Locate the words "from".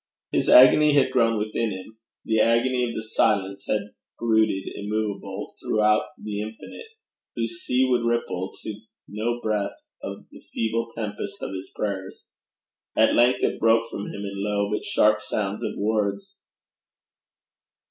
13.91-14.07